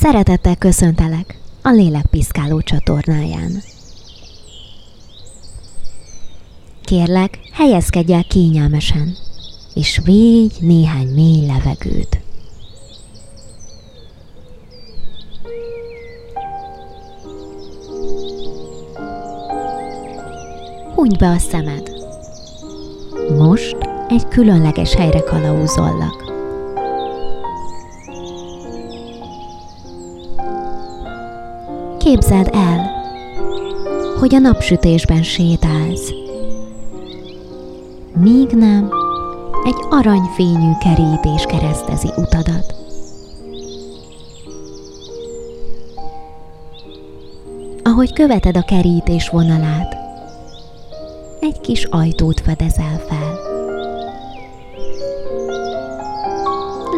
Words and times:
Szeretettel 0.00 0.56
köszöntelek 0.56 1.38
a 1.62 1.70
Lélekpiszkáló 1.70 2.60
csatornáján. 2.60 3.62
Kérlek, 6.84 7.38
helyezkedj 7.52 8.12
el 8.12 8.24
kényelmesen, 8.24 9.16
és 9.74 10.00
végy 10.04 10.52
néhány 10.60 11.08
mély 11.08 11.46
levegőt. 11.46 12.20
Húgy 20.94 21.16
be 21.16 21.28
a 21.28 21.38
szemed. 21.38 21.90
Most 23.38 23.76
egy 24.08 24.28
különleges 24.28 24.94
helyre 24.94 25.20
kalauzollak. 25.20 26.27
Képzeld 32.08 32.50
el, 32.52 32.90
hogy 34.18 34.34
a 34.34 34.38
napsütésben 34.38 35.22
sétálsz. 35.22 36.10
Míg 38.14 38.50
nem, 38.50 38.90
egy 39.64 39.74
aranyfényű 39.90 40.72
kerítés 40.80 41.44
keresztezi 41.48 42.08
utadat. 42.16 42.74
Ahogy 47.82 48.12
követed 48.12 48.56
a 48.56 48.62
kerítés 48.62 49.28
vonalát, 49.28 49.96
egy 51.40 51.60
kis 51.60 51.84
ajtót 51.84 52.40
fedezel 52.40 52.98
fel. 53.08 53.38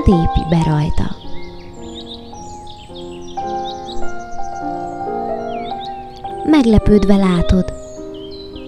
Lépj 0.05 0.41
be 0.49 0.63
rajta. 0.65 1.30
Meglepődve 6.45 7.17
látod, 7.17 7.73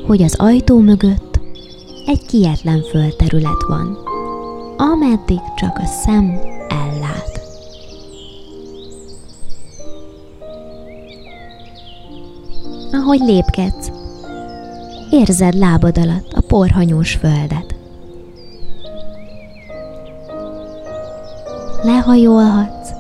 hogy 0.06 0.22
az 0.22 0.34
ajtó 0.38 0.78
mögött 0.78 1.40
egy 2.06 2.26
kietlen 2.26 2.82
földterület 2.82 3.62
van, 3.68 3.98
ameddig 4.76 5.40
csak 5.56 5.78
a 5.78 5.86
szem 5.86 6.38
ellát. 6.68 7.40
Ahogy 12.92 13.20
lépkedsz, 13.20 13.90
érzed 15.10 15.54
lábad 15.54 15.98
alatt 15.98 16.32
a 16.32 16.40
porhanyós 16.40 17.12
földet. 17.14 17.74
Lehajolhatsz, 21.82 22.90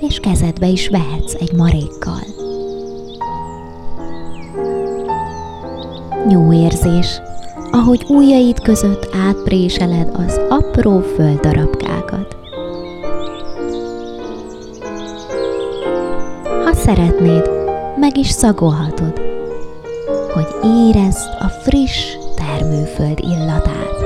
és 0.00 0.20
kezedbe 0.20 0.66
is 0.66 0.88
vehetsz 0.88 1.34
egy 1.34 1.52
marékkal. 1.52 2.45
Jó 6.30 6.52
érzés, 6.52 7.20
ahogy 7.70 8.04
ujjaid 8.08 8.60
között 8.60 9.08
átpréseled 9.26 10.08
az 10.12 10.40
apró 10.48 11.00
földdarabkákat. 11.00 12.36
Ha 16.64 16.72
szeretnéd, 16.72 17.50
meg 17.96 18.16
is 18.16 18.28
szagolhatod, 18.28 19.20
hogy 20.34 20.46
érezd 20.62 21.28
a 21.38 21.48
friss 21.48 22.16
termőföld 22.36 23.18
illatát. 23.18 24.04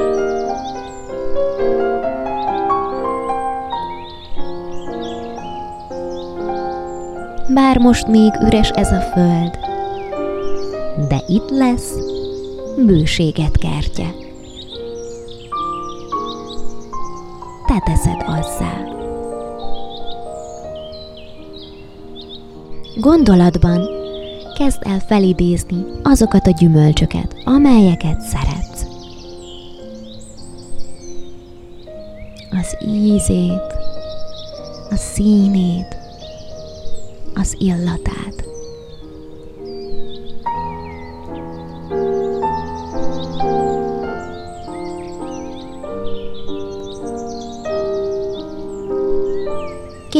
Bár 7.54 7.78
most 7.78 8.06
még 8.06 8.32
üres 8.46 8.70
ez 8.70 8.92
a 8.92 9.00
föld, 9.00 9.69
de 11.08 11.22
itt 11.28 11.50
lesz 11.50 11.94
bőséget 12.86 13.58
kertje. 13.58 14.14
Te 17.66 17.82
teszed 17.84 18.24
azzá. 18.26 18.88
Gondolatban 23.00 23.88
kezd 24.58 24.82
el 24.82 25.00
felidézni 25.00 25.84
azokat 26.02 26.46
a 26.46 26.50
gyümölcsöket, 26.50 27.36
amelyeket 27.44 28.20
szeretsz. 28.20 28.86
Az 32.50 32.76
ízét, 32.88 33.74
a 34.90 34.96
színét, 34.96 35.96
az 37.34 37.56
illatát. 37.58 38.49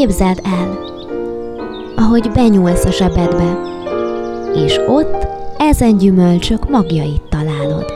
Képzeld 0.01 0.41
el, 0.43 0.79
ahogy 1.97 2.31
benyúlsz 2.31 2.85
a 2.85 2.91
zsebedbe, 2.91 3.59
és 4.55 4.79
ott 4.87 5.27
ezen 5.59 5.97
gyümölcsök 5.97 6.71
magjait 6.71 7.23
találod. 7.23 7.93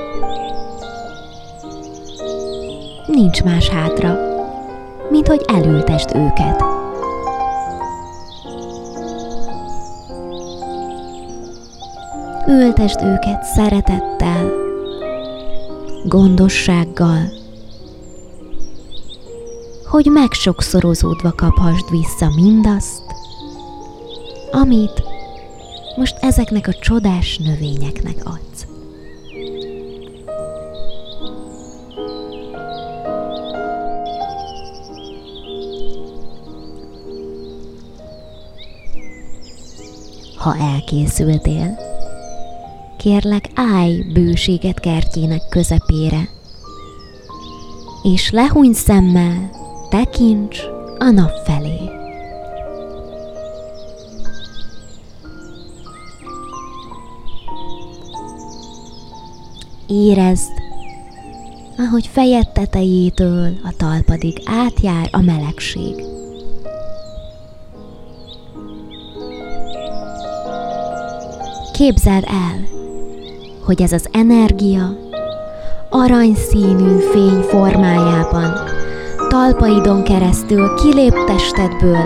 Nincs 3.06 3.42
más 3.42 3.69
hátra, 3.69 4.19
mint 5.10 5.28
hogy 5.28 5.44
elültest 5.47 6.15
őket. 6.15 6.65
Ültest 12.48 13.03
őket 13.03 13.42
szeretettel, 13.44 14.53
gondossággal, 16.09 17.21
hogy 19.94 20.06
megsokszorozódva 20.06 21.32
kaphasd 21.32 21.91
vissza 21.91 22.31
mindazt, 22.34 23.03
amit 24.50 25.03
most 25.97 26.16
ezeknek 26.21 26.66
a 26.66 26.72
csodás 26.72 27.38
növényeknek 27.38 28.16
adsz. 28.25 28.66
Ha 40.37 40.56
elkészültél, 40.56 41.78
kérlek 42.99 43.50
állj 43.54 44.03
bőséget 44.12 44.81
kertjének 44.81 45.49
közepére, 45.49 46.28
és 48.03 48.31
lehúny 48.31 48.72
szemmel 48.72 49.62
tekints 49.94 50.59
a 50.99 51.10
nap 51.10 51.31
felé. 51.44 51.91
Érezd, 59.87 60.50
ahogy 61.78 62.06
fejed 62.06 62.49
tetejétől 62.53 63.53
a 63.65 63.75
talpadig 63.77 64.43
átjár 64.44 65.09
a 65.12 65.21
melegség. 65.21 66.04
Képzeld 71.72 72.25
el, 72.27 72.66
hogy 73.65 73.83
ez 73.83 73.93
az 73.93 74.09
energia 74.12 74.99
aranyszínű 75.91 76.99
fény 76.99 77.41
formájában 77.41 78.83
talpaidon 79.34 80.03
keresztül 80.03 80.75
kilép 80.75 81.15
testedből, 81.27 82.04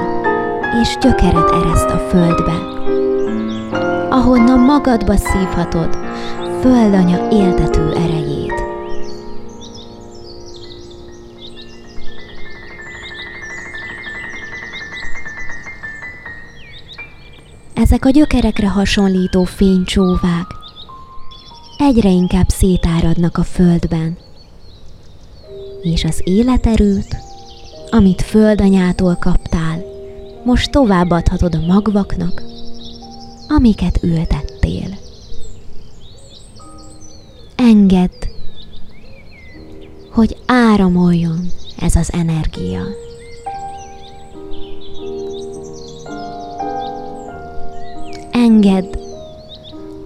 és 0.83 0.97
gyökeret 1.01 1.51
ereszt 1.51 1.91
a 1.91 1.99
földbe, 1.99 2.53
ahonnan 4.11 4.61
magadba 4.61 5.17
szívhatod 5.17 5.99
földanya 6.61 7.29
éltető 7.31 7.93
erejét. 7.93 8.55
Ezek 17.75 18.05
a 18.05 18.11
gyökerekre 18.11 18.69
hasonlító 18.69 19.45
fénycsóvák 19.45 20.47
egyre 21.79 22.09
inkább 22.09 22.49
szétáradnak 22.49 23.39
a 23.39 23.43
földben, 23.43 24.19
és 25.83 26.05
az 26.05 26.21
életerőt, 26.25 27.17
amit 27.91 28.23
földanyától 28.23 29.17
kaptál, 29.17 29.85
most 30.45 30.71
továbbadhatod 30.71 31.55
a 31.55 31.67
magvaknak, 31.67 32.43
amiket 33.49 34.03
ültettél. 34.03 34.99
Engedd, 37.57 38.27
hogy 40.11 40.37
áramoljon 40.47 41.51
ez 41.79 41.95
az 41.95 42.13
energia. 42.13 42.83
engedd, 48.49 48.99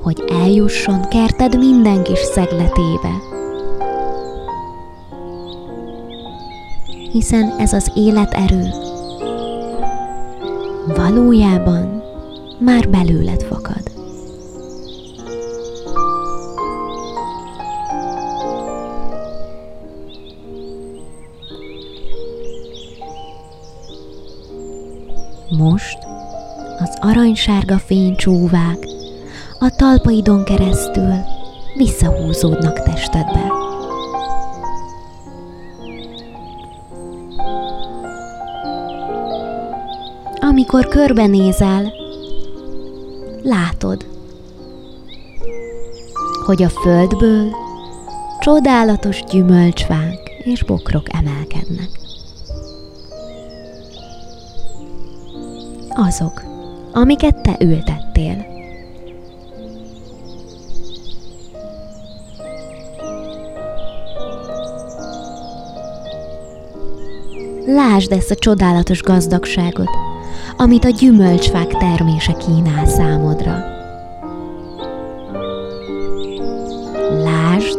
hogy 0.03 0.25
eljusson 0.29 1.09
kerted 1.09 1.59
minden 1.59 2.03
kis 2.03 2.19
szegletébe. 2.19 3.42
Hiszen 7.12 7.55
ez 7.59 7.73
az 7.73 7.91
életerő 7.94 8.69
valójában 10.87 12.03
már 12.59 12.88
belőled 12.88 13.43
fakad. 13.43 13.91
Most 25.58 25.99
az 26.79 26.97
aranysárga 27.00 27.79
fény 27.79 28.17
csóvák 28.17 28.87
a 29.58 29.75
talpaidon 29.76 30.44
keresztül 30.44 31.15
visszahúzódnak 31.76 32.82
testedbe. 32.82 33.72
Amikor 40.53 40.89
körbenézel, 40.89 41.93
látod, 43.43 44.07
hogy 46.47 46.63
a 46.63 46.69
földből 46.69 47.51
csodálatos 48.41 49.23
gyümölcsfák 49.25 50.31
és 50.45 50.65
bokrok 50.65 51.07
emelkednek. 51.13 51.89
Azok, 55.89 56.43
amiket 56.93 57.43
te 57.43 57.57
ültettél. 57.61 58.47
Lásd 67.67 68.13
ezt 68.13 68.31
a 68.31 68.35
csodálatos 68.35 69.03
gazdagságot, 69.03 70.12
amit 70.57 70.85
a 70.85 70.89
gyümölcsfák 70.89 71.77
termése 71.77 72.33
kínál 72.33 72.87
számodra. 72.87 73.57
Lásd, 77.25 77.79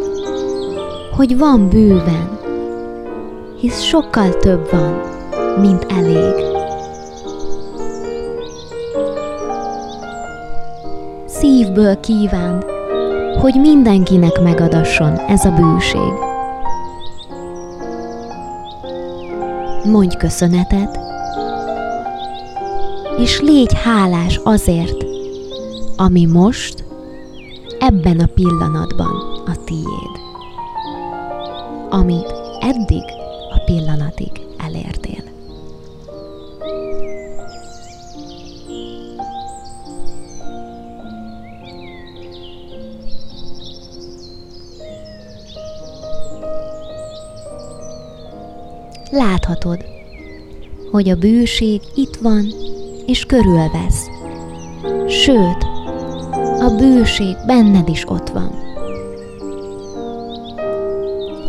hogy 1.15 1.37
van 1.37 1.69
bőven, 1.69 2.39
hisz 3.59 3.81
sokkal 3.81 4.37
több 4.37 4.71
van, 4.71 5.01
mint 5.61 5.85
elég. 5.89 6.33
Szívből 11.25 11.99
kívánd, 11.99 12.65
hogy 13.41 13.59
mindenkinek 13.61 14.41
megadasson 14.41 15.17
ez 15.17 15.45
a 15.45 15.51
bőség. 15.51 16.13
Mondj 19.83 20.17
köszönetet, 20.17 21.02
és 23.17 23.39
légy 23.39 23.73
hálás 23.73 24.39
azért, 24.43 25.05
ami 25.95 26.25
most, 26.25 26.83
ebben 27.79 28.19
a 28.19 28.25
pillanatban 28.25 29.41
a 29.45 29.63
tiéd, 29.65 30.21
amit 31.89 32.33
eddig 32.59 33.03
a 33.49 33.59
pillanatig 33.65 34.31
elértél. 34.57 35.23
Láthatod, 49.11 49.85
hogy 50.91 51.09
a 51.09 51.15
bőség 51.15 51.81
itt 51.95 52.15
van 52.15 52.71
és 53.05 53.25
körülvesz. 53.25 54.09
Sőt, 55.07 55.63
a 56.59 56.75
bőség 56.77 57.35
benned 57.45 57.89
is 57.89 58.09
ott 58.09 58.29
van. 58.29 58.51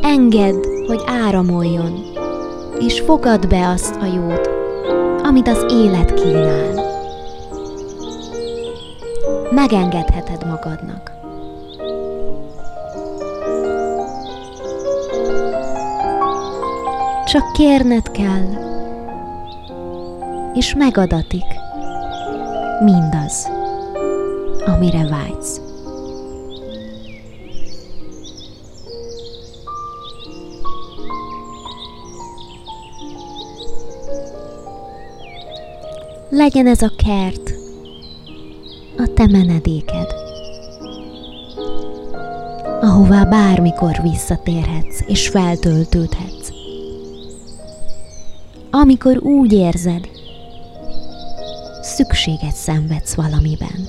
Engedd, 0.02 0.66
hogy 0.86 1.02
áramoljon, 1.06 2.04
és 2.78 3.00
fogad 3.00 3.48
be 3.48 3.68
azt 3.68 3.96
a 4.00 4.04
jót, 4.04 4.50
amit 5.22 5.48
az 5.48 5.66
élet 5.70 6.14
kínál. 6.14 6.82
Megengedheted 9.50 10.46
magadnak. 10.46 11.12
Csak 17.24 17.52
kérned 17.52 18.10
kell, 18.10 18.74
és 20.54 20.74
megadatik 20.74 21.44
mindaz, 22.80 23.48
amire 24.66 25.06
vágysz. 25.08 25.60
Legyen 36.30 36.66
ez 36.66 36.82
a 36.82 36.92
kert 36.96 37.54
a 38.96 39.10
te 39.14 39.26
menedéked, 39.26 40.14
ahová 42.80 43.24
bármikor 43.24 44.00
visszatérhetsz 44.02 45.00
és 45.06 45.28
feltöltődhetsz. 45.28 46.50
Amikor 48.70 49.18
úgy 49.22 49.52
érzed, 49.52 50.13
szükséget 51.94 52.55
szenvedsz 52.55 53.14
valamiben. 53.14 53.88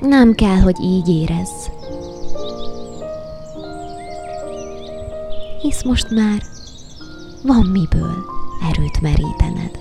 Nem 0.00 0.34
kell, 0.34 0.56
hogy 0.56 0.80
így 0.80 1.08
érezz. 1.08 1.70
Hisz 5.60 5.82
most 5.82 6.10
már 6.10 6.42
van 7.42 7.66
miből 7.66 8.24
erőt 8.70 9.00
merítened. 9.00 9.78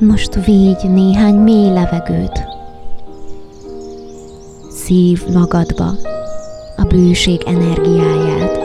Most 0.00 0.34
védj 0.34 0.86
néhány 0.86 1.34
mély 1.34 1.72
levegőt 1.72 2.45
szív 4.86 5.26
magadba 5.32 5.92
a 6.76 6.82
bőség 6.82 7.42
energiáját. 7.46 8.64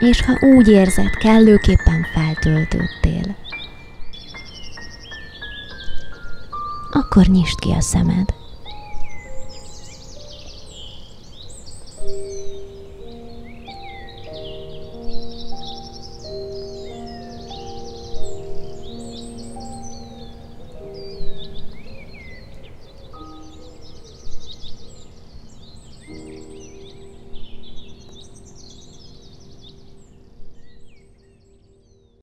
És 0.00 0.22
ha 0.22 0.46
úgy 0.46 0.68
érzed, 0.68 1.10
kellőképpen 1.10 2.06
feltöltöttél, 2.14 3.36
akkor 7.12 7.26
nyisd 7.26 7.58
ki 7.58 7.70
a 7.70 7.80
szemed. 7.80 8.34